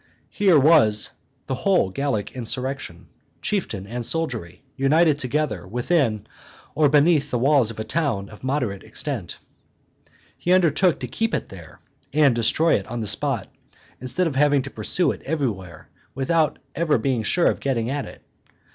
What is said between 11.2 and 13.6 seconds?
it there and destroy it on the spot,